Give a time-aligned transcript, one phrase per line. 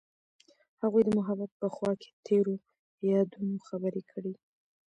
[0.81, 2.55] هغوی د محبت په خوا کې تیرو
[3.09, 4.33] یادونو خبرې کړې.